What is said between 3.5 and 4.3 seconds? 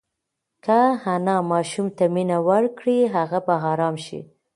ارام شي.